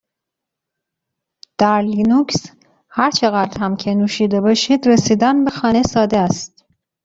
[1.57, 2.51] در لینوکس
[2.89, 6.65] هرچقدر هم که نوشیده باشید، رسیدن به خانه ساده است.